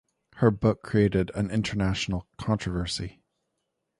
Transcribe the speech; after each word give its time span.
Her 0.37 0.49
book 0.49 0.81
created 0.81 1.29
an 1.35 1.51
international 1.51 2.27
controversy. 2.39 3.21